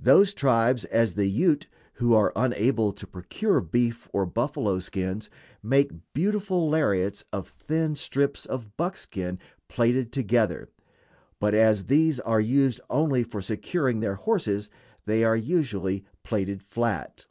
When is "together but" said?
10.12-11.54